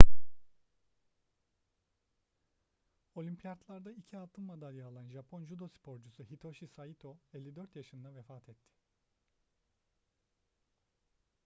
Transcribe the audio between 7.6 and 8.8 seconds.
yaşında vefat etti